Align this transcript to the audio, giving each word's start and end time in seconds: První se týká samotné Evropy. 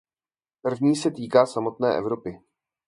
První 0.61 0.95
se 0.95 1.11
týká 1.11 1.45
samotné 1.45 1.95
Evropy. 1.97 2.41